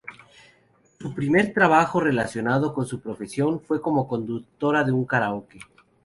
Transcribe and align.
Su 0.99 1.13
primer 1.13 1.53
trabajo 1.53 1.99
relacionado 1.99 2.73
con 2.73 2.87
su 2.87 2.99
profesión 3.01 3.59
fue 3.61 3.79
como 3.79 4.07
conductora 4.07 4.83
de 4.83 4.91
un 4.91 5.05
karaoke. 5.05 5.59